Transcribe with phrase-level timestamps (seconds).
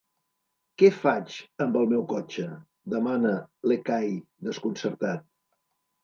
[0.81, 1.33] Què faig,
[1.65, 2.45] amb el meu cotxe?
[2.93, 3.33] —demana
[3.73, 4.15] l'Ekahi,
[4.49, 5.29] desconcertat—.